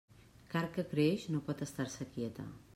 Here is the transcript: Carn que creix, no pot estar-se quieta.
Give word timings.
Carn 0.53 0.71
que 0.77 0.85
creix, 0.95 1.27
no 1.35 1.43
pot 1.51 1.63
estar-se 1.69 2.11
quieta. 2.17 2.51